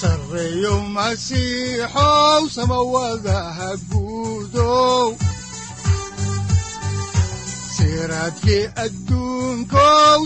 [0.00, 5.06] sareyow masiixow samawadaha guudow
[7.76, 10.20] siraadkii adduunkow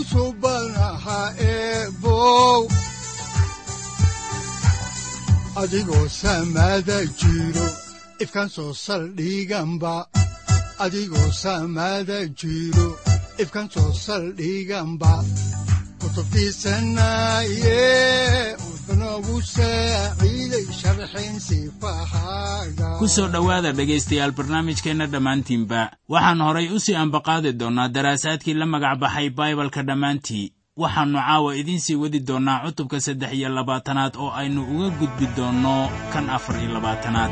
[5.61, 7.67] adigoo samada jiro
[8.23, 9.95] ifkaan soo saldhiganba
[10.83, 11.29] adigoo
[13.73, 15.13] soo saldhiganba
[16.01, 17.81] kutubtiisanaye
[22.99, 25.81] ku soo dhowaada dhegaystayaal barnaamijkeenna dhammaantiinba.
[26.09, 30.51] Waxaan horay u sii ambaqaadi doonnaa daraasaadkii la magac baxay baibalka dhammaantii.
[30.81, 35.89] Waxaannu caawa idiin sii wadi doonnaa cutubka saddex iyo labaatanaad oo aynu uga gudbi doonno
[36.13, 37.31] kan afar iyo labaatanaad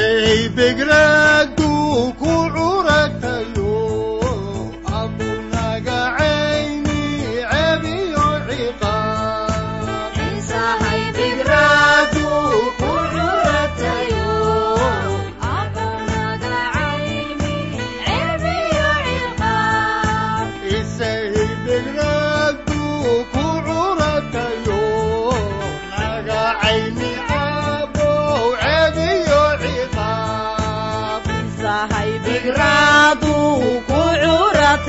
[0.00, 1.59] isay begraadu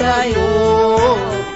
[0.01, 1.50] cilmigiisa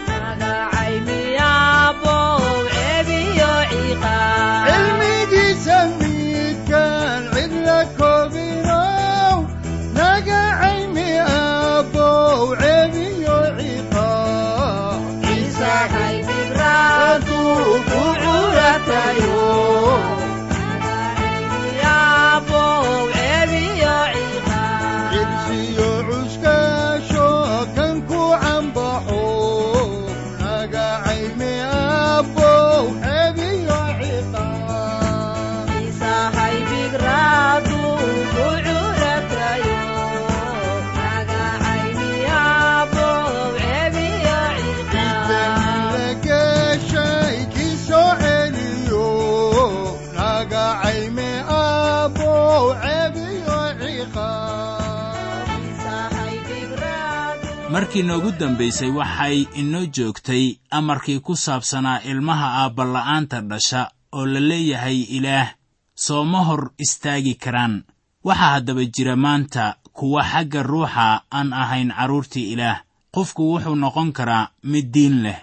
[57.95, 64.99] markii noogu dambaysay waxay inoo joogtay amarkii ku saabsanaa ilmaha aabballa'aanta dhasha oo la leeyahay
[65.17, 65.53] ilaah
[65.95, 67.83] sooma hor istaagi karaan.
[68.23, 72.81] Waxaa haddaba jira maanta kuwa xagga ruuxa aan ahayn carruurtii ilaah.
[73.11, 75.39] Qofku wuxuu noqon karaa mid diin leh.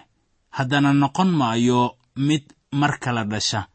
[0.49, 3.65] Haddana noqon maayo mid mar kala dhasha.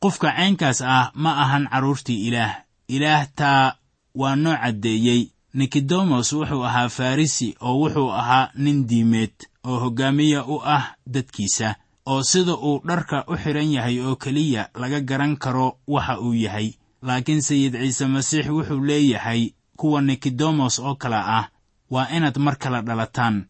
[0.00, 2.54] Qofka caynkaas ah ma ahan carruurtii ilaah.
[2.88, 3.76] Ilaah taa
[4.14, 9.34] waa noo caddeeyey nikodemos wuxuu ahaa farrisi oo wuxuu ahaa nin diimeed
[9.64, 11.74] oo hoggaamiya u ah dadkiisa
[12.06, 16.68] oo sida uu dharka u xidhan yahay oo keliya laga garan karo waxa uu yahay.
[17.02, 21.48] Laakiin sayid ciise masiix wuxuu leeyahay kuwa nikodemos oo kale ah
[21.90, 23.44] waa inaad mar kala dhalataan.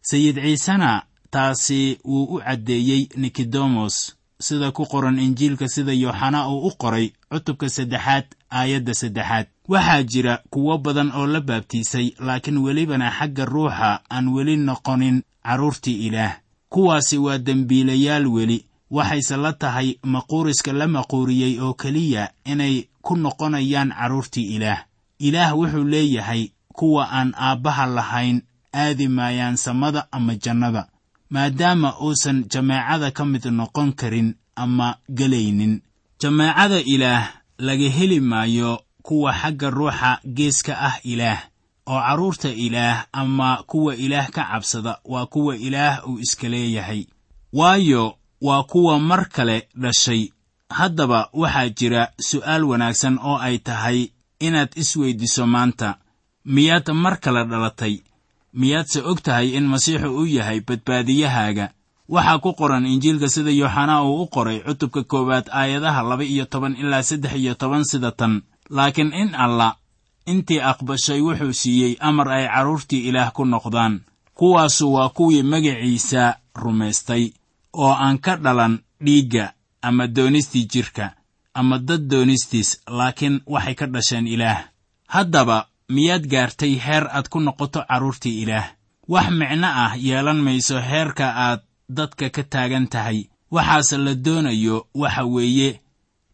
[0.00, 6.70] Sayid ciisena taasi wuu u caddeeyey nikodemos sida ku qoran injiilka sida yooxana uu u
[6.78, 13.44] qoray cutubka saddexaad aayadda saddexaad waxaa jira kuwo badan oo la baabtiisay laakiin welibana xagga
[13.44, 16.32] ruuxa aan weli noqonin carruurtii ilaah.
[16.72, 18.58] Kuwaasi waa dembiilayaal weli.
[18.90, 24.84] Waxayse la tahay maquuriska la maquuriyey oo keliya inay ku noqonayaan carruurtii ilaah.
[25.18, 28.42] Ilaah wuxuu leeyahay kuwa aan aabbaha lahayn
[28.74, 30.88] aadi maayaan samada ama jannada
[31.30, 35.80] maadaama uusan jameecada ka mid noqon karin ama gelaynin.
[36.20, 37.24] Jameecada ilaah
[37.58, 41.40] laga heli maayo kuwa xagga ruuxa geeska ah ilaah
[41.86, 47.06] oo carruurta ilaah ama kuwa ilaah ka cabsada waa kuwa ilaah uu iska leeyahay.
[47.52, 50.30] Waayo waa kuwa mar kale dhashay.
[50.70, 54.08] Haddaba waxaa jira su'aal wanaagsan oo ay tahay
[54.40, 55.98] inaad isweyddiso maanta.
[56.44, 58.00] Miyaad mar kale dhalatay?
[58.54, 61.68] Miyaadse og tahay in masiixu uu yahay badbaadiyahaaga?
[62.08, 66.76] Waxaa ku qoran injiilka sida yooxanaa uu u qoray cutubka koowaad aayadaha laba iyo toban
[66.76, 68.42] ilaa saddex iyo toban sida tan
[68.76, 69.72] laakiin in allah
[70.32, 73.94] intii aqbashay wuxuu siiyey amar ay carruurtii ilaah ku noqdaan.
[74.34, 77.24] Kuwaasu waa kuwii magaciisa rumaystay
[77.72, 78.74] oo aan ka dhalan
[79.04, 79.52] dhiigga
[79.82, 81.06] ama doonistii jidhka
[81.54, 84.60] ama dad doonistiis laakiin waxay ka dhasheen ilaah.
[85.14, 88.66] Haddaba miyaad gaartay heer aad ku noqoto carruurtii ilaah?
[89.08, 93.28] Wax micno ah yeelan mayso heerka aad dadka ka taagan tahay.
[93.50, 95.80] Waxaase la doonayo waxa weeye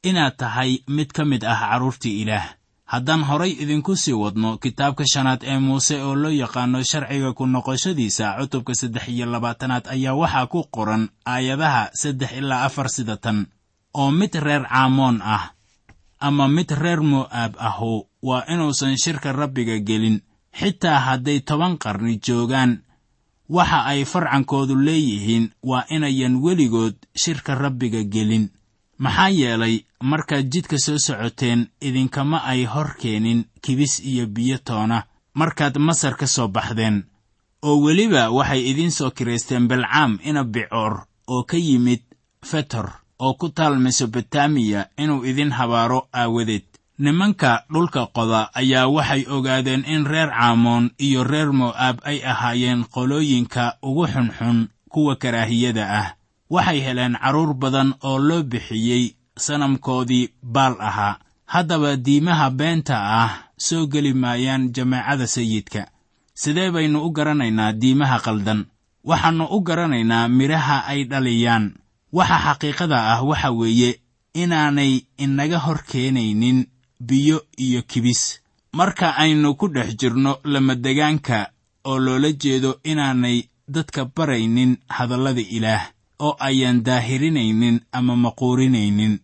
[0.02, 2.54] inaad tahay mid ka mid ah carruurtii ilaah.
[2.88, 8.36] Haddaan horay idinku sii wadno kitaabka shanaad ee muuse oo loo yaqaano sharciga ku noqoshadiisa
[8.40, 13.46] cutubka saddex iyo labaatanaad ayaa waxaa ku qoran aayadaha saddex ilaa afar sida tan.
[13.94, 15.52] Oo mid reer caamoon ah
[16.20, 18.08] ama mid reer mo'aab ahu.
[18.22, 20.20] Waa inuusan shirka rabbiga gelin.
[20.58, 22.80] Xitaa hadday toban qarni joogaan
[23.48, 28.48] waxa ay farcankoodu leeyihiin waa inayan weligood shirka rabbiga gelin
[28.98, 35.02] maxaa yeelay markaad jidka soo socoteen idinkama ay hor keenin kibis iyo biyo toona.
[35.34, 37.04] Markaad masar ka soo baxdeen
[37.62, 42.02] oo weliba waxay idiin soo kiraysteen belcaam ina bicoor oo ka yimid
[42.44, 46.64] fetor oo ku taal mesobotamiya inuu idin habaaro aawadeed.
[46.98, 53.78] Nimanka dhulka qoda ayaa waxay ogaadeen in reer caamoon iyo reer mo'aab ay ahaayeen qolooyinka
[53.82, 56.08] ugu xunxun kuwa karaahiyada ah
[56.50, 59.04] waxay heleen carruur badan oo loo bixiyey
[59.36, 61.18] sanamkoodii baal ahaa.
[61.46, 65.82] Haddaba diimaha beenta ah soo geli maayaan jamaacada sayidka.
[66.34, 68.60] Sidee baynu u garanaynaa diimaha qaldan?
[69.04, 71.74] Waxaannu u garanaynaa midhaha ay dhaliyaan.
[72.12, 74.00] Waxa xaqiiqada ah waxa weeye
[74.34, 76.66] inaanay inaga hor keenaynin
[77.00, 78.40] biyo iyo kibis.
[78.72, 81.48] Marka aynu ku dhex jirno lamadegaanka
[81.84, 85.84] oo loola jeedo inaanay dadka baraynin hadallada ilaah
[86.18, 89.18] oo ayaan daahirinaynin ama maquurinaynin.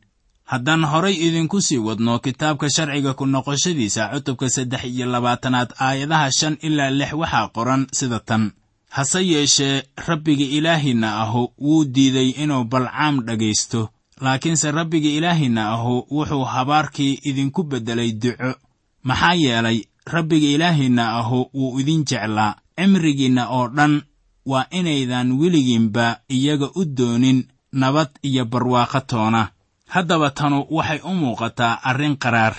[0.44, 6.56] Haddaan horay idinku sii wadno kitaabka sharciga ku noqoshadiisa cutubka saddex iyo labaatanaad aayadaha shan
[6.62, 8.52] ilaa lix waxaa qoran sida tan.
[8.90, 13.88] Hase yeeshee rabbiga ilaahinna ahu wuu diiday inuu balcaam dhegaysto
[14.20, 18.54] laakiinse rabbiga ilaahinna ahu wuxuu habaarkii idinku beddelay duco.
[19.02, 24.02] Maxaa yeelay rabbiga ilaahinna ahu wuu idin jeclaa cimrigiinna oo dhan
[24.46, 27.38] waa inaydan weligiinba iyaga u doonin
[27.72, 29.48] nabad iyo barwaaqo toona.
[29.86, 32.54] Haddaba tanu waxay u muuqataa arrin qaraar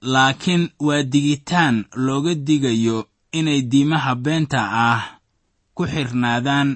[0.00, 5.02] laakiin waa digitaan looga digayo inay diimaha beenta ah
[5.74, 6.68] ku xidhnaadaan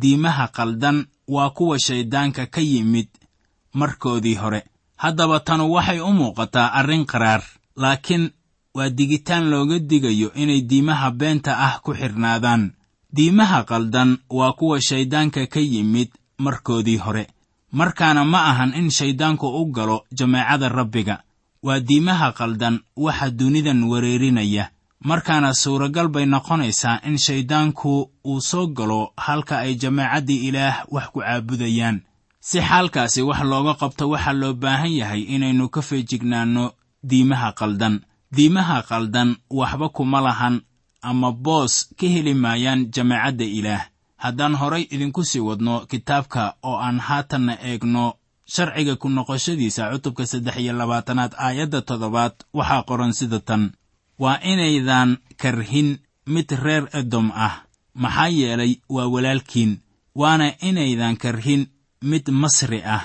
[0.00, 3.08] diimaha qaldan waa kuwa shayddaanka ka yimid
[3.72, 4.60] markoodii hore.
[4.96, 7.42] Haddaba tanu waxay u muuqataa arrin qaraar
[7.76, 8.30] laakiin
[8.74, 12.72] waa digitaan looga digayo inay diimaha beenta ah ku xidhnaadaan
[13.16, 16.08] diimaha qaldan waa kuwa shayddaanka ka yimid
[16.38, 17.26] markoodii hore.
[17.72, 21.22] Markaana ma ahan in shayddaanku u galo jameecada rabbiga.
[21.62, 24.70] Waa diimaha qaldan waxa dunidan wereerinaya
[25.04, 31.20] markaana suuragal bay noqonaysaa in shayddaanku uu soo galo halka ay jameecaddii ilaah wax ku
[31.20, 32.00] caabudayaan.
[32.40, 36.72] Si xaalkaasi wax looga qabto waxaa loo baahan yahay inaynu ka feejignaanno
[37.02, 38.00] diimaha qaldan.
[38.36, 40.60] Diimaha qaldan waxba kuma lahan
[41.10, 43.84] ama boos ka heli maayaan jameecadda ilaah.
[44.16, 48.04] Haddaan horay idinku sii wadno kitaabka oo aan haatanna eegno
[48.54, 53.62] sharciga ku noqoshadiisa cutubka saddex iyo labaatanaad aayadda toddobaad waxaa qoran sida tan.
[54.22, 55.10] Waa inaydan
[55.42, 57.54] karhin mid reer edom ah
[57.94, 59.72] maxaa yeelay waa walaalkiin.
[60.20, 61.62] Waana inaydan karhin
[62.10, 63.04] mid masri ah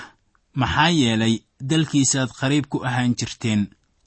[0.54, 1.34] maxaa yeelay
[1.70, 3.62] dalkiisaad qariib ku ahaan jirteen.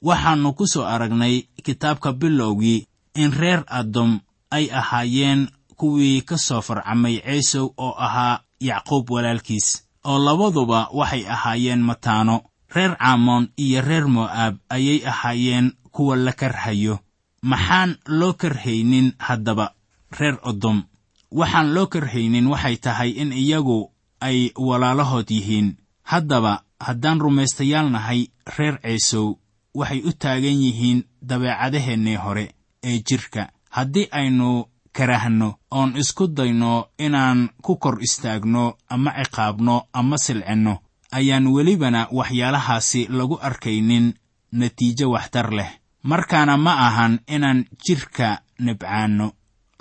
[0.08, 7.20] Waxaannu ku soo aragnay kitaabka bilowgii in reer adom ay ahaayeen kuwii ka soo farcamay
[7.24, 12.42] ciisow oo ahaa yacquub walaalkiis oo labaduba waxay ahaayeen mataano.
[12.74, 16.98] Reer caamoon iyo reer mo'aab ayay ahaayeen kuwa la karhayo.
[17.42, 19.74] Maxaan loo karhaynin haddaba
[20.18, 20.82] reer odom
[21.30, 23.90] waxaan loo karhaynin waxay tahay in iyagu
[24.20, 25.76] ay walaalahood yihiin.
[26.02, 28.26] Haddaba haddaan rumaystayaal nahay
[28.58, 29.38] reer ciisow
[29.74, 32.46] waxay u taagan yihiin dabeecadaheennii hore
[32.88, 34.64] ee jidhka haddii aynu
[34.96, 40.74] karahno oon isku dayno inaan ku kor istaagno ama ciqaabno ama silcinno
[41.18, 44.06] ayaan welibana waxyaalahaasi lagu arkaynin
[44.52, 45.70] natiijo waxtar leh.
[46.02, 48.28] Markaana ma ahan inaan jidhka
[48.64, 49.32] nibcaanno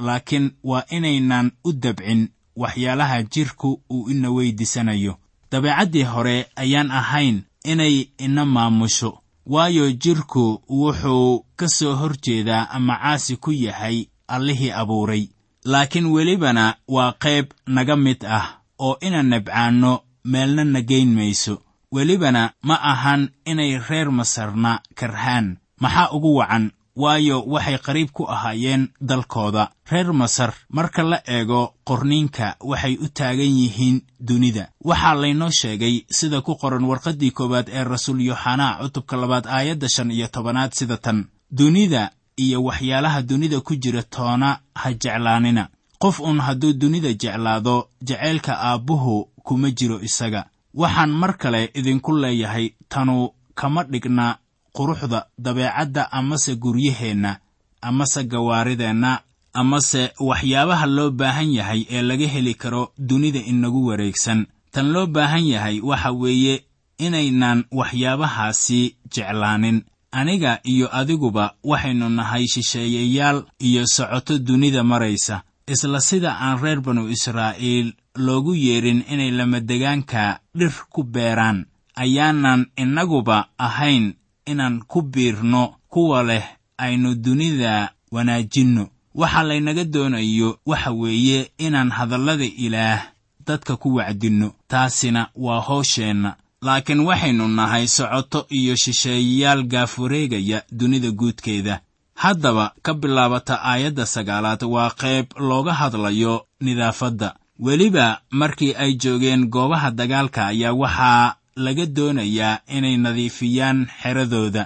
[0.06, 2.22] laakiin waa inaynan u dabcin
[2.56, 5.14] waxyaalaha jidhku uu ina weyddiisanayo.
[5.52, 12.98] Dabeecaddii hore ayaan ahayn inay ina maamusho waayo jidhku wuxuu ka soo hor jeedaa ama
[13.00, 15.30] caasi ku yahay allihii abuuray.
[15.66, 21.62] Laakiin welibana waa qayb naga mid ah oo inaan nabcaanno meelna na geyn mayso.
[21.92, 25.58] Welibana ma ahan inay reer masarna karhaan.
[25.80, 26.72] Maxaa ugu wacan?
[26.96, 29.72] Waayo waxay qariib ku ahaayeen dalkooda.
[29.92, 34.68] Reer masar marka la eego qorniinka waxay u taagan yihiin dunida.
[34.84, 40.12] Waxaa laynoo sheegay sida ku qoran warqaddii koowaad ee rasuul yooxanaa cutubka labaad aayadda shan
[40.12, 41.26] iyo tobanaad sida tan
[41.58, 45.70] dunida iyo waxyaalaha dunida ku jira toona ha jeclaanina.
[46.02, 50.46] Qof uun hadduu dunida jeclaado jacaylka aabbuhu kuma jiro isaga.
[50.74, 54.38] Waxaan mar kale idinku leeyahay tanu kama dhigna
[54.74, 57.38] quruxda dabeecadda amase guryaheenna
[57.82, 59.12] amase gawaarideenna
[59.54, 64.48] amase waxyaabaha loo baahan yahay ee laga heli karo dunida inagu wareegsan.
[64.72, 66.64] Tan loo baahan yahay waxa weeye
[66.98, 69.84] inaynan waxyaabahaasi jeclaanin
[70.20, 77.10] aniga iyo adiguba waxaynu nahay shisheeyayaal iyo socoto dunida maraysa isla sida aan reer banu
[77.10, 77.94] israa'iil
[78.26, 81.66] loogu yeedhin inay lamadegaanka dhir ku beeraan.
[81.96, 84.14] Ayaanan innaguba ahayn
[84.46, 86.46] inaan ku biirno kuwa leh
[86.78, 88.88] aynu dunida wanaajinno.
[89.16, 93.02] Waxa laynaga doonayo waxa weeye inaan hadallada ilaah
[93.48, 101.80] dadka ku wacdinno taasina waa hoosheenna laakiin waxaynu nahay socoto iyo shisheeyayaal gaafureegaya dunida guudkeeda.
[102.16, 107.30] Haddaba ka bilaabata aayadda sagaalaad waa qayb looga hadlayo nidaafadda
[107.60, 114.64] weliba markii ay joogeen goobaha dagaalka ayaa waxaa laga doonayaa inay nadiifiyaan xeradooda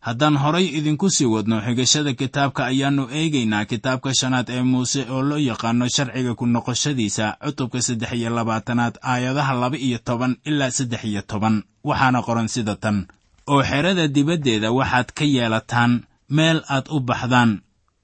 [0.00, 5.38] haddaan horay idinku sii wadno xigashada kitaabka ayaannu eegaynaa kitaabka shanaad ee muuse oo loo
[5.50, 11.22] yaqaano sharciga ku noqoshadiisa cutubka saddex iyo labaatanaad aayadaha laba iyo toban ilaa saddex iyo
[11.22, 11.62] toban.
[11.84, 13.06] Waxaana qoran sida tan.
[13.50, 15.92] Oo xerada dibaddeeda waxaad ka yeelataan
[16.36, 17.50] meel aad u baxdaan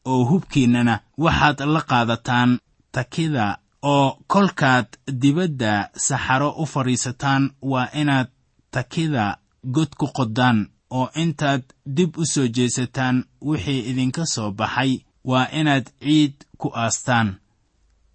[0.04, 2.50] oo hubkiinnana waxaad la qaadataan
[2.92, 4.86] takida oo kolkaad
[5.22, 8.28] dibadda saxaro u fadhiisataan waa inaad
[8.70, 9.24] takida
[9.64, 10.58] god ku qoddaan
[10.90, 14.92] oo intaad dib u soo jeesataan wixii idinka soo baxay
[15.24, 17.34] waa inaad ciid ku aastaan.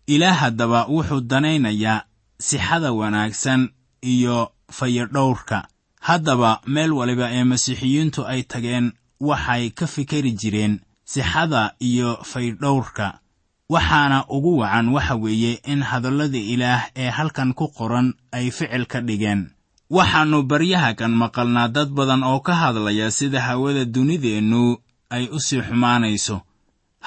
[0.07, 2.03] Ilaah haddaba wuxuu danaynayaa
[2.39, 3.69] sixada wanaagsan
[4.01, 5.67] iyo fayadhowrka.
[5.99, 13.19] Haddaba meel waliba ee masiixiyiintu ay tageen waxay ka fikeri jireen sixada iyo faydhowrka
[13.69, 19.01] waxaana ugu wacan waxa weeye in hadallada ilaah ee halkan ku qoran ay ficil ka
[19.01, 19.51] dhigeen
[19.95, 24.79] waxaannu baryahakan maqalnaa dad badan oo ka hadlaya sida hawada dunideennu
[25.15, 26.37] ay u sii xumaanayso.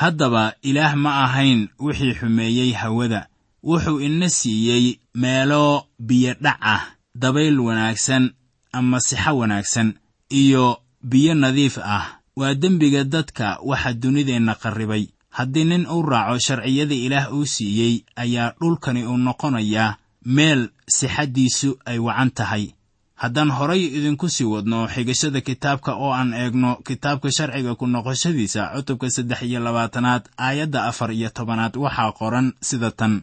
[0.01, 3.21] Haddaba ilaah ma ahayn wixii xumeeyey hawada.
[3.65, 6.83] Wuxuu ina siiyey meelo biyodhac ah
[7.15, 8.25] dabayl wanaagsan
[8.73, 9.95] ama sixo wanaagsan
[10.29, 12.21] iyo biyo nadiif ah.
[12.37, 15.09] Waa dembiga dadka waxa dunideenna qarribay.
[15.31, 21.99] Haddii nin uu raaco sharciyada ilaah uu siiyey ayaa dhulkani uu noqonayaa meel sixaddiisu ay
[21.99, 22.73] wacan tahay.
[23.15, 29.11] Haddaan horay idinku sii wadno xigashada kitaabka oo aan eegno kitaabka sharciga ku noqoshadiisa cutubka
[29.11, 33.23] saddex iyo labaatanaad aayadda afar iyo tobanaad waxaa qoran sida tan.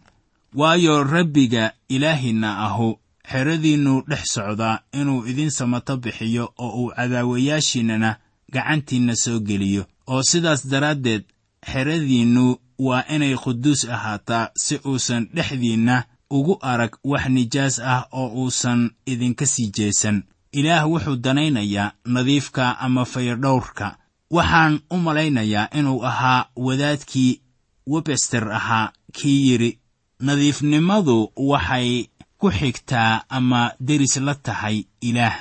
[0.55, 2.97] Waayo rabbiga ilaahinna ahu
[3.31, 8.15] xeradiinnu dhex socdaa inuu idin samato bixiyo oo uu cadaawayaashiinnana
[8.51, 9.85] gacantiinna soo geliyo.
[10.07, 11.23] Oo sidaas daraaddeed
[11.71, 16.03] xeradiinnu waa inay quduus ahaataa si uusan dhexdiinna
[16.37, 23.05] ugu arag wax nijaas ah oo uusan idinka sii jeesan ilaah wuxuu danaynayaa nadiifka ama
[23.05, 23.97] fayadhowrka.
[24.31, 27.41] Waxaan u malaynayaa inuu ahaa wadaadkii
[27.87, 29.79] webester ahaa kii yidhi
[30.19, 32.07] nadiifnimadu waxay
[32.37, 35.35] ku xigtaa ama deris la tahay ilaah.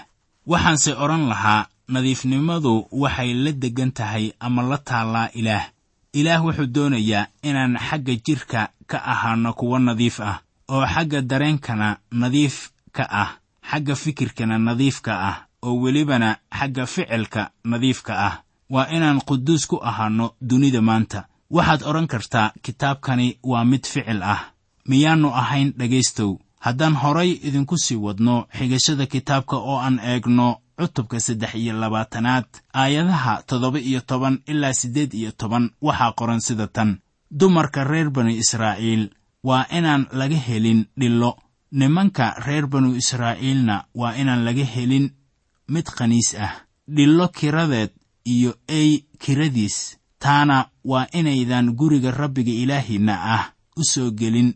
[0.47, 5.64] Waxaanse odhan lahaa nadiifnimadu waxay la deggan tahay ama la taallaa ilaah.
[6.12, 10.40] Ilaah wuxuu doonayaa inaan xagga jidhka ka ahaanno kuwo nadiif ah
[10.74, 11.88] oo xagga dareenkana
[12.20, 12.56] nadiif
[12.96, 13.30] ka ah
[13.70, 15.36] xagga fikirkana nadiifka ah
[15.66, 18.34] oo welibana xagga ficilka nadiifka ah.
[18.74, 21.20] Waa inaan quduus ku ahaanno dunida maanta.
[21.50, 24.40] Waxaad odhan kartaa kitaabkani waa mid ficil ah.
[24.88, 30.48] Miyaannu ahayn dhegaystow haddaan horay idinku sii wadno xigashada kitaabka oo aan eegno
[30.78, 36.66] cutubka saddex iyo labaatanaad aayadaha toddoba iyo toban ilaa siddeed iyo toban waxaa qoran sida
[36.66, 36.98] tan.
[37.30, 39.10] Dumarka reer bani israa'iil
[39.42, 41.37] waa inaan laga helin dhillo.
[41.73, 45.11] Nimanka reer banu israa'iilna waa inaan laga helin
[45.68, 47.90] mid khaniis ah dhillo kiradeed
[48.25, 49.97] iyo ey kiradiis.
[50.18, 53.44] Taana waa inaydan guriga rabbiga ilaahiinna ah
[53.76, 54.54] u soo gelin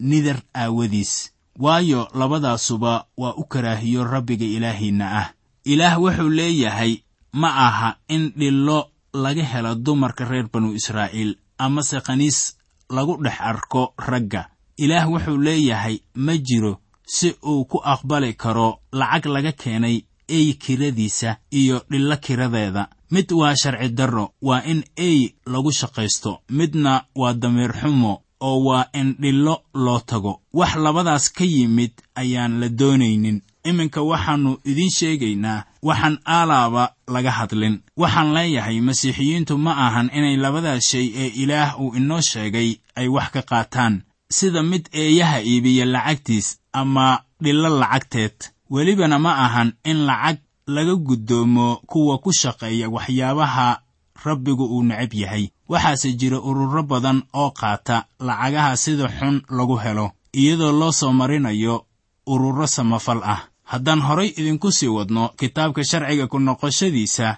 [0.00, 1.32] nidar aawadiis.
[1.58, 5.26] Waayo labadaasuba waa u karaahiyo rabbiga ilaahiinna ah.
[5.64, 7.02] Ilaah wuxuu leeyahay
[7.32, 12.58] ma aha in dhillo laga helo dumarka reer banu israa'iil amase khaniis
[12.90, 14.48] lagu dhex arko ragga.
[14.78, 21.36] Ilaah wuxuu leeyahay ma jiro si uu ku aqbali karo lacag laga keenay ey kiradiisa
[21.50, 22.88] iyo dhillo kiradeeda.
[23.10, 26.40] Mid waa sharci darro waa in ey lagu shaqaysto.
[26.50, 30.40] Midna waa damiir xumo oo waa in dhillo loo tago.
[30.52, 33.40] Wax labadaas ka yimid ayaan la doonaynin.
[33.64, 37.74] Iminka waxaannu idiin sheegaynaa waxaan aalaaba laga hadlin.
[38.02, 42.68] Waxaan leeyahay masiixiyiintu ma ahan inay labadaas shay ee ilaah uu inoo sheegay
[43.00, 43.94] ay wax ka qaataan.
[44.36, 46.48] Sida mid eeyaha iibiya lacagtiis
[46.80, 47.06] ama
[47.42, 48.36] dhillo lacagteed.
[48.70, 50.38] Welibana ma ahan in lacag
[50.74, 53.68] laga guddoomo kuwa ku shaqeeya waxyaabaha
[54.24, 55.44] rabbigu uu necab yahay.
[55.68, 60.06] Waxaase jira ururo badan oo qaata lacagaha sida xun lagu helo
[60.40, 61.74] iyadoo loo soo marinayo
[62.26, 63.40] ururo samafal ah
[63.72, 67.28] haddaan horay idinku sii wadno kitaabka sharciga ku noqoshadiisa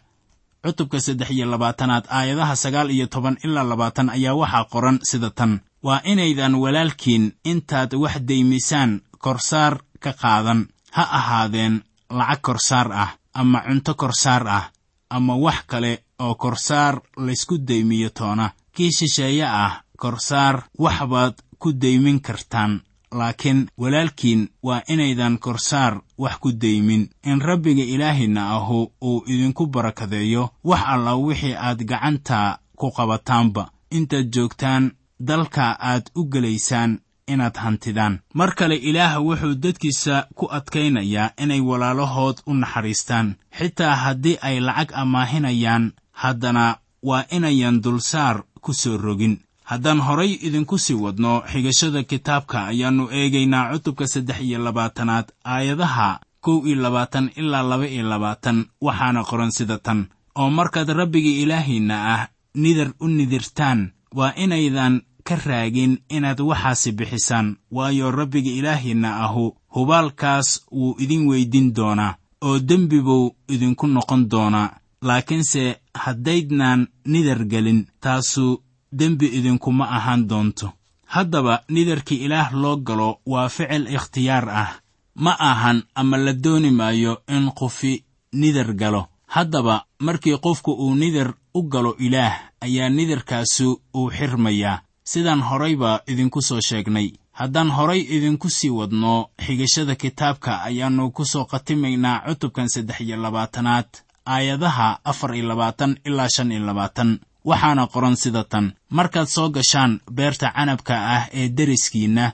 [0.64, 5.52] cutubka saddex iyo labaatanaad aayadaha sagaal iyo toban ilaa labaatan ayaa waxaa qoran sida tan.
[5.86, 10.60] Waa inaydan walaalkiin intaad wax daymisaan korsaar ka qaadan.
[10.96, 11.74] Ha ahaadeen
[12.18, 14.64] lacag korsaar ah ama cunto korsaar ah
[15.10, 18.50] ama wax kale oo korsaar laysku daymiyo toona.
[18.74, 22.80] Kii shisheeye ah korsaar wax baad ku daymin kartaan
[23.12, 30.50] laakiin walaalkiin waa inaydan korsaar wax ku daymin in rabbiga ilaahina ahu uu idinku barakadeeyo
[30.64, 33.70] wax alla wixii aad gacanta ku qabataanba.
[33.90, 36.98] Intaad joogtaan dalka aad u gelaysaan
[37.28, 38.18] inaad hantidaan.
[38.34, 43.34] Mar kale ilaah wuxuu dadkiisa ku adkaynayaa inay walaalahood u naxariistaan.
[43.58, 50.78] Xitaa haddii ay lacag amaahinayaan haddana waa inayan dulsaar ku soo rogin haddaan horay idinku
[50.84, 57.62] sii wadno xigashada kitaabka ayaannu eegaynaa cutubka saddex iyo labaatanaad aayadaha kow iyo labaatan ilaa
[57.70, 58.58] laba iyo labaatan.
[58.86, 60.00] Waxaana qoran sida tan.
[60.38, 62.22] Oo markaad rabbiga ilaahiinna ah
[62.54, 63.80] nidar u nidirtaan
[64.18, 64.94] waa inaydan
[65.26, 67.56] ka raagin inaad waxaasi bixisaan.
[67.70, 69.44] Waayo rabbiga ilaahiinna ahu
[69.74, 72.14] hubaalkaas wuu idin weydin doonaa
[72.46, 74.68] oo dembi buu idinku noqon doonaa.
[75.02, 80.72] Laakiinse haddaydnaan nidar gelin taasu dembi idinkuma ahaan doonto.
[81.06, 84.70] Haddaba nidarkii ilaah loo galo waa ficil ikhtiyaar ah.
[85.14, 89.06] Ma ahan ama la dooni maayo in qofi nidar galo.
[89.26, 94.80] Haddaba markii qofku uu nidar u galo ilaah ayaa nidarkaasu uu xirmayaa.
[95.04, 97.12] Sidaan horayba idinku soo sheegnay.
[97.32, 103.88] Haddaan horay idinku sii wadno xigashada kitaabka ayaannu ku soo khatimaynaa cutubkan saddex iyo labaatanaad
[104.26, 108.66] aayadaha afar iyo labaatan ilaa shan iyo labaatan waxaana qoran sida tan.
[108.96, 112.24] Markaad soo gashaan beerta canabka ah ee deriskiinna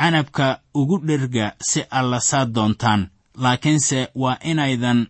[0.00, 0.46] canabka
[0.80, 3.02] ugu dherga si alla saad doontaan
[3.42, 5.00] laakiinse waa inaydan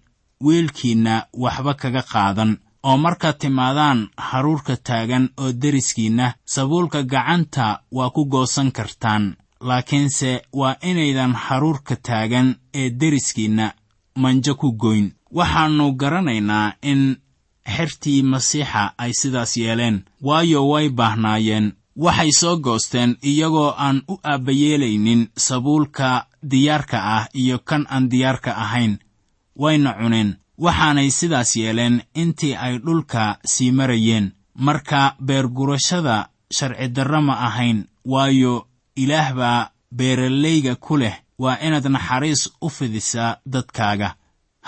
[0.47, 2.53] weelkiinna waxba kaga qaadan.
[2.89, 7.67] Oo markaad timaadaan haruurka taagan oo deriskiinna sabuulka gacanta
[7.97, 9.25] waa ku goosan kartaan
[9.69, 12.49] laakiinse waa inaydan haruurka taagan
[12.81, 13.67] ee deriskiinna
[14.23, 15.07] manjo ku goyn.
[15.37, 17.03] Waxaannu garanaynaa in
[17.77, 20.05] xertii masiixa ay sidaas yeeleen.
[20.23, 21.73] Waayo way baahnaayeen.
[21.97, 28.99] Waxay soo goosteen iyagoo aan u aabbayeelaynin sabuulka diyaarka ah iyo kan aan diyaarka ahayn.
[29.59, 30.37] Wayna cuneen.
[30.65, 34.33] Waxaanay sidaas yeeleen intii ay dhulka sii marayeen.
[34.55, 41.17] Marka beergurashada sharcidarro ma ahayn waayo ilaah baa beeralayga ku leh.
[41.39, 44.15] Waa inaad naxariis u fidisaa dadkaaga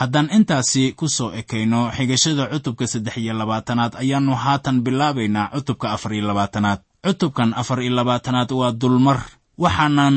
[0.01, 6.13] haddaan intaasi ku soo ekayno xigashada cutubka saddex iyo labaatanaad ayaannu haatan bilaabaynaa cutubka afar
[6.15, 6.81] iyo labaatanaad.
[7.07, 9.19] Cutubkan afar iyo labaatanaad waa dulmar.
[9.59, 10.17] Waxaanan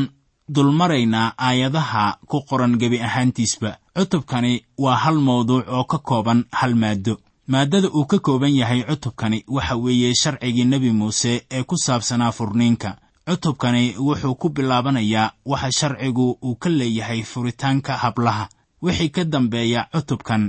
[0.56, 3.78] dulmaraynaa aayadaha ku qoran gebi ahaantiisba.
[3.98, 7.17] Cutubkani waa hal mawduuc oo ka kooban hal maaddo.
[7.48, 12.96] Maaddada uu ka kooban yahay cutubkani waxa weeye sharcigii nebi muuse ee ku saabsanaa furniinka.
[13.28, 18.48] Cutubkani wuxuu ku bilaabanayaa waxa sharcigu uu ka leeyahay furitaanka hablaha
[18.84, 20.43] wixii ka dambeeya cutubkan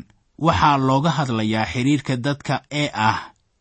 [0.47, 3.19] waxaa looga hadlayaa xidhiirka dadka ee ah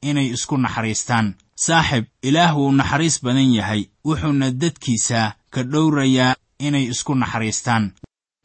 [0.10, 1.28] inay isku naxariistaan.
[1.66, 5.22] Saaxib ilaah wuu naxariis badan yahay wuxuuna dadkiisa
[5.54, 6.36] ka dhowrayaa
[6.68, 7.84] inay isku naxariistaan.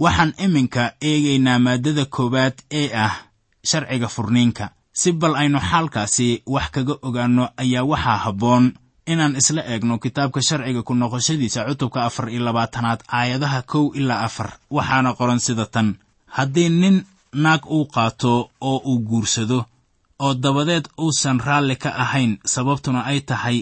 [0.03, 3.15] Waxaan iminka eegaynaa maaddada koowaad ee ah
[3.71, 4.67] sharciga furniinka.
[5.01, 8.65] Si bal aynu xaalkaasi wax kaga ogaanno ayaa waxaa habboon
[9.13, 14.51] inaan isla eegno kitaabka sharciga ku noqoshadiisa cutubka afar iyo labaatanaad aayadaha kow ilaa afar.
[14.71, 15.89] Waxaana qoran sida tan
[16.37, 16.97] haddii nin
[17.33, 19.59] naag uu qaato oo uu guursado
[20.25, 23.59] oo dabadeed uusan raalli ka ahayn sababtuna ay tahay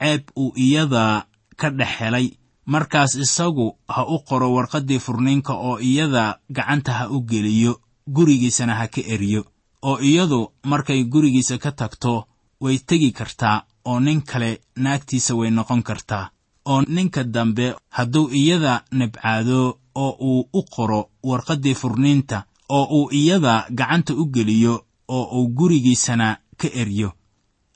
[0.00, 1.26] ceeb uu iyada
[1.60, 2.28] ka dhex helay.
[2.72, 7.72] Markaas isagu ha u qoro warqaddii furniinka oo iyada gacanta ha u geliyo
[8.14, 9.42] gurigiisana ha ka eriyo
[9.82, 10.40] oo iyadu
[10.70, 12.26] markay gurigiisa ka tagto
[12.60, 16.30] way tegi kartaa oo nin kale naagtiisa way noqon kartaa.
[16.70, 22.38] Oo ninka dambe hadduu iyada nibcaado oo uu u qoro warqaddii furniinta
[22.76, 24.74] oo uu iyada gacanta u geliyo
[25.16, 26.28] oo uu gurigiisana
[26.60, 27.10] ka eryo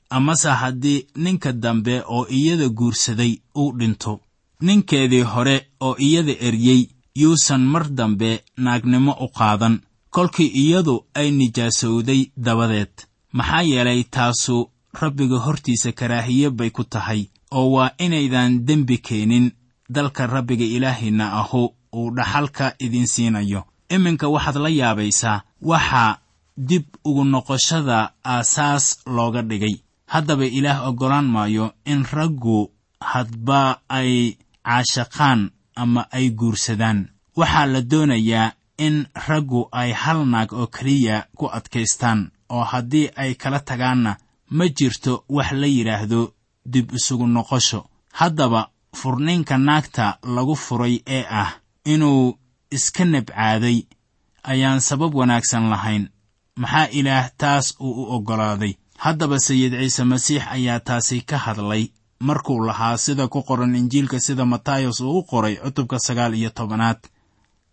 [0.09, 4.13] amase haddii ninka dambe oo iyada guursaday uu dhinto
[4.65, 5.55] ninkeedii hore
[5.85, 6.81] oo iyada eryey
[7.21, 9.79] yuusan mar dambe naagnimo u qaadan.
[10.15, 12.93] Kolkii iyadu ay nijaasowday dabadeed.
[13.33, 14.69] Maxaa yeelay taasu
[15.01, 19.51] rabbiga hortiisa karaahiye bay ku tahay oo waa inaydan dembi keenin
[19.89, 21.63] dalka rabbiga ilaahiinna ahu
[21.95, 23.63] uu dhaxalka idin siinayo.
[23.89, 26.17] Iminka waxaad la yaabaysaa waxaa
[26.57, 29.75] dib ugu noqoshada aasaas looga dhigay.
[30.07, 36.99] Haddaba ilaah oggolaan maayo in raggu hadba ay caashaqaan ama ay guursadaan.
[37.35, 43.35] Waxaa la doonayaa in raggu ay hal naag oo keliya ku adkaystaan oo haddii ay
[43.35, 44.17] kala tagaanna
[44.57, 46.33] ma jirto wax la yidhaahdo
[46.65, 47.85] dib isugu noqosho.
[48.19, 51.51] Haddaba furniinka naagta lagu furay ee ah
[51.85, 52.37] inuu
[52.71, 53.83] iska nabcaaday
[54.43, 56.09] ayaan sabab wanaagsan lahayn.
[56.55, 61.87] Maxaa ilaah taas uu u oggolaaday haddaba sayid ciise masiix ayaa taasi ka hadlay.
[62.19, 66.99] Markuu lahaa sida ku qoran injiilka sida matayos uu u qoray cutubka sagaal iyo tobanaad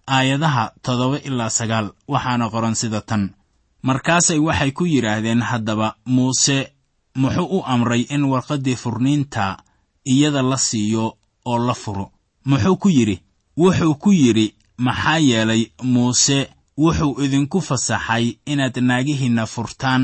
[0.06, 3.34] aayadaha toddoba ilaa sagaal waxaana qoran sida tan.
[3.82, 6.72] Markaasay waxay ku yidhaahdeen haddaba muuse
[7.16, 9.56] muxuu u amray in warqaddii furniinta
[10.04, 12.06] iyada la siiyo oo la furo?
[12.44, 13.16] Muxuu ku yidhi
[13.62, 14.54] wuxuu ku yidhi
[14.86, 16.38] maxaa yeelay muuse
[16.82, 20.02] wuxuu idinku fasaxay inaad naagihiinna furtaan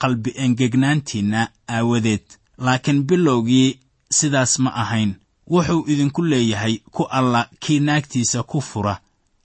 [0.00, 1.40] qalbi engegnaantiinna
[1.76, 2.26] aawadeed.
[2.58, 3.78] Laakiin bilowgii
[4.18, 5.14] sidaas ma ahayn.
[5.50, 8.94] Wuxuu idinku leeyahay ku alla kii naagtiisa ku fura.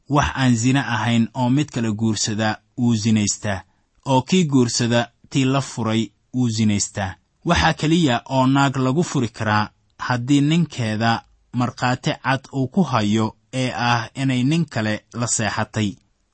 [0.10, 3.62] Wax aan sine ahayn oo mid kale guursada wuu sinaystaa
[4.06, 6.02] oo kii guursada tii la furay
[6.34, 11.22] wuu sinaystaa waxaa keliya oo naag lagu furi karaa haddii ninkeeda
[11.60, 13.26] markhaati cad uu ku hayo
[13.62, 15.89] ee ah inay nin kale la seexatay.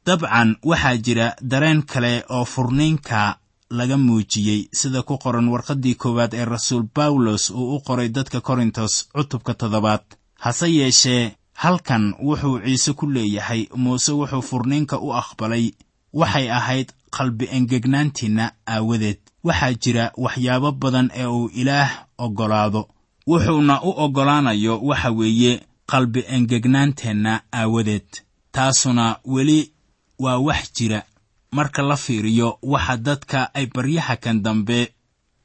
[0.05, 3.37] Dabcan waxaa jira dareen kale oo furniinka
[3.69, 8.93] laga muujiyey sida ku qoran warqaddii koowaad ee rasuul bawlos uu u qoray dadka korintos
[9.15, 10.03] cutubka toddobaad.
[10.43, 15.65] Hase yeeshee halkan wuxuu ciise ku leeyahay muuse wuxuu furniinka u aqbalay
[16.13, 19.19] waxay ahayd qalbi engegnaantiinna aawadeed.
[19.43, 22.81] Waxaa jira waxyaabo badan ee uu ilaah oggolaado
[23.27, 28.09] wuxuuna u oggolaanayo waxa weeye qalbi engegnaanteenna aawadeed.
[28.51, 29.71] Taasuna weli
[30.19, 31.03] waa wax jira.
[31.51, 34.93] Marka la fiiriyo waxa dadka ay baryaha kan dambe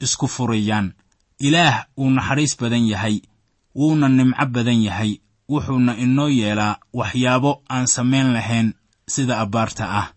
[0.01, 0.93] isku furayaan
[1.39, 3.21] ilaah wuu naxariis badan yahay
[3.75, 8.75] wuuna nimco badan yahay wuxuuna inoo yeelaa waxyaabo aan samayn lahayn
[9.07, 10.13] sida abbaarta ah.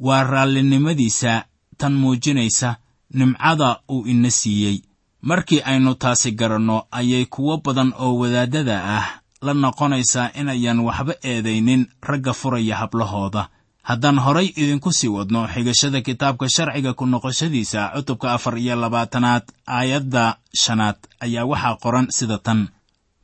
[0.00, 1.44] Waa raallinimadiisa
[1.78, 2.76] tan muujinaysa
[3.10, 4.82] nimcada uu ina siiyey
[5.28, 9.06] markii aynu taasi garanno ayay kuwo badan oo wadaaddada ah
[9.42, 13.48] la noqonaysaa inayan waxba eedaynin ragga furaya hablahooda.
[13.82, 20.36] Haddaan horay idinku sii wadno xigashada kitaabka sharciga ku noqoshadiisa cutubka afar iyo labaatanaad aayadda
[20.62, 22.68] shanaad ayaa waxaa qoran sida tan.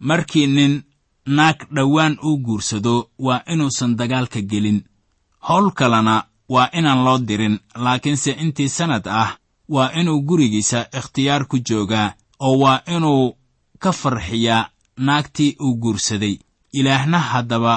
[0.09, 0.83] Markii nin
[1.27, 4.85] naag dhowaan uu guursado waa inuusan dagaalka gelin.
[5.49, 9.31] Howl kalena waa inaan loo dirin laakiinse intii sannad ah
[9.75, 12.09] waa inuu gurigiisa ikhtiyaar ku joogaa
[12.47, 13.37] oo waa inuu
[13.83, 14.69] ka farxiyaa
[15.07, 16.37] naagtii uu guursaday.
[16.73, 17.75] Ilaahna haddaba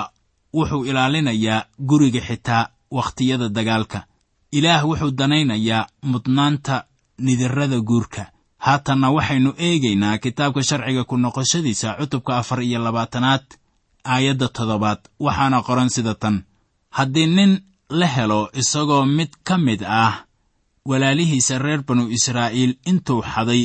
[0.53, 3.99] wuxuu ilaalinayaa guriga xitaa wakhtiyada dagaalka.
[4.51, 6.75] Ilaah wuxuu danaynayaa mudnaanta
[7.25, 8.23] nidirrada guurka.
[8.65, 13.45] Haatanna waxaynu eegaynaa kitaabka sharciga ku noqoshadiisa cutubka afar iyo labaatanaad
[14.13, 16.43] aayadda toddobaad waxaana qoran sida tan.
[16.89, 17.51] Haddii nin
[17.89, 20.13] la helo isagoo mid ka mid ah
[20.86, 23.63] walaalihiisa reer banu israa'iil intuu xaday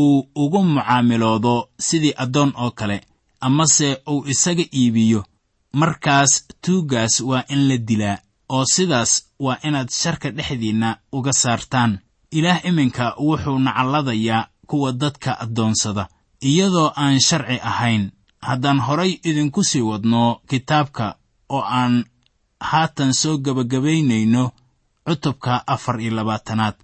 [0.00, 3.00] uu ugu mucaamiloodo sidii addoon oo kale
[3.40, 5.24] amase uu isaga iibiyo.
[5.72, 6.32] Markaas
[6.64, 11.98] tuuggaas waa in la dilaa oo sidaas waa inaad sharka dhexdiinna uga saartaan.
[12.30, 16.08] Ilaah iminka wuxuu nacalladayaa kuwa dadka addoonsada
[16.40, 18.10] iyadoo aan sharci ahayn.
[18.40, 21.16] Haddaan horay idinku sii wadno kitaabka
[21.48, 22.04] oo aan
[22.60, 24.50] haatan soo gebagabaynayno
[25.06, 26.74] cutubka afar iyo labaatanaad.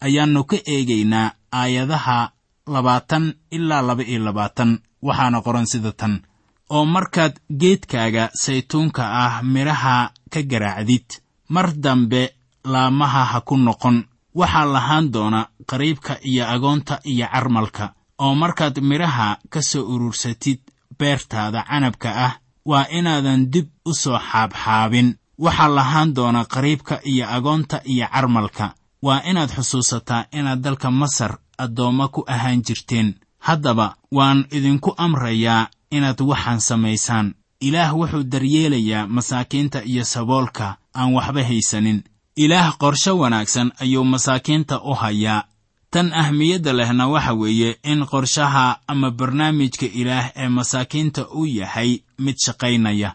[0.00, 2.30] Ayaannu ka eegaynaa aayadaha
[2.66, 4.78] labaatan ilaa laba iyo labaatan.
[5.02, 6.22] Waxaana qoran sida tan.
[6.70, 11.06] Oo markaad geedkaaga saytuunka ah midhaha ka garaacdid
[11.48, 12.22] mar dambe
[12.64, 14.04] laamaha ha ku noqon.
[14.34, 17.94] Waxaa lahaan doona qariibka iyo agoonta iyo carmalka.
[18.18, 20.60] Oo markaad midhaha ka soo urursatid
[20.98, 22.32] beertaada canabka ah
[22.64, 28.74] waa inaadan dib u soo xaabxaabin waxaa lahaan doona qariibka iyo agoonta iyo carmalka.
[29.02, 33.14] Waa inaad xusuusataa inaad dalka masar addoommo ku ahaan jirteen.
[33.38, 37.34] Haddaba waan idinku amrayaa inaad waxaan samaysaan.
[37.60, 42.04] Ilaah wuxuu daryeelayaa masaakiinta iyo saboolka aan waxba haysanin.
[42.36, 45.44] Ilaah qorsho wanaagsan ayuu masaakiinta u hayaa.
[45.90, 52.36] Tan ahmiyadda lehna waxa weeye in qorshaha ama barnaamijka ilaah ee masaakiinta uu yahay mid
[52.44, 53.14] shaqaynaya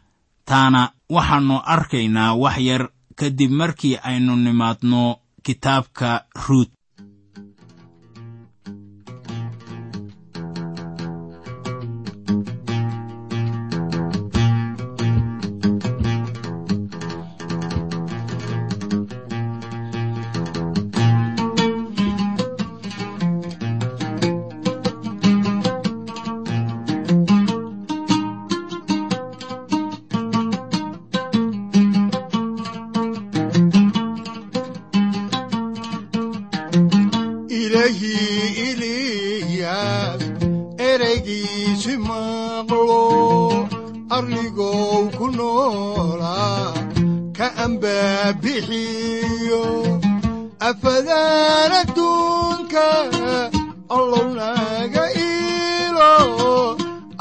[0.51, 0.81] taana
[1.15, 2.83] waxaannu arkaynaa wax yar
[3.19, 5.01] kadib markii aynu nimaadno
[5.45, 6.09] kitaabka
[6.47, 6.69] ruut
[45.37, 46.65] noolaa
[47.37, 49.63] ka ambaabixiyo
[50.69, 52.85] afadaan adduunka
[53.97, 56.13] allow naga iilo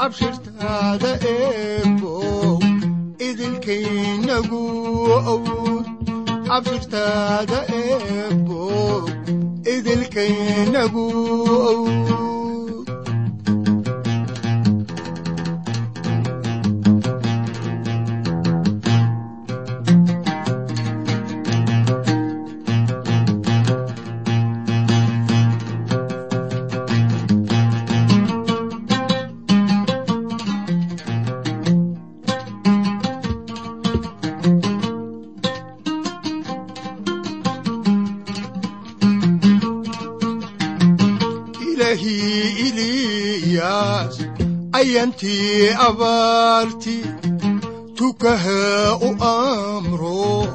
[0.05, 2.59] abshirtaada eebow
[3.27, 4.61] idinkaynagu
[5.33, 5.85] awd
[6.57, 9.01] abshirtaada eebow
[9.75, 11.05] idilkaynagu
[11.71, 12.09] awd
[43.51, 44.15] eliyaas
[44.79, 46.97] ayantii abaarti
[47.97, 50.47] tukaha u amro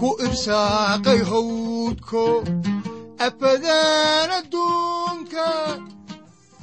[0.00, 2.24] ku irsaaqay hawdko
[3.26, 5.48] afadaan adduunka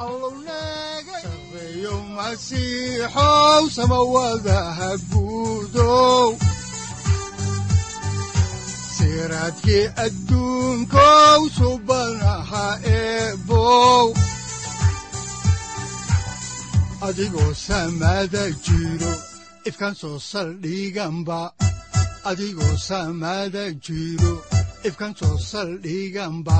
[0.05, 6.27] allow naga sareeyo masiixow samawadaha guudow
[8.97, 12.65] siraadkii adduunkow subanaha
[12.97, 14.05] eebow
[17.07, 19.11] adigoo samada jiro
[19.69, 21.39] ifkan soo saldhiganba
[22.29, 24.33] adigoo samada jiro
[24.87, 26.57] ifkan soo saldhiganba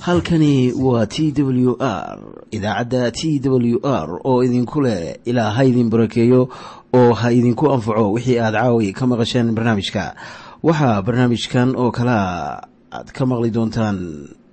[0.00, 2.18] halkani waa t w r
[2.50, 6.48] idaacadda t w r oo idinku leh ilaa ha idin barakeeyo
[6.94, 10.14] oo ha idinku anfaco wixii aad caawi ka maqasheen barnaamijka.
[10.62, 14.28] Waxaa barnaamijkan oo kalea aad ka maqli doontaan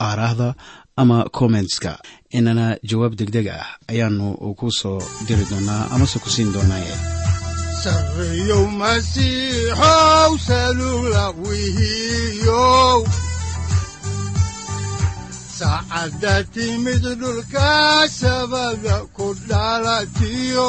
[0.00, 0.54] aaraahda
[0.96, 1.98] ama kommentska
[2.30, 4.26] inana jawaab degdeg ah ayaanu
[4.58, 6.94] ku soo diri doonaa amase ku siin doonaaye
[15.58, 17.68] saacadda timid dhulka
[18.20, 20.68] sabada ku dhalatiyo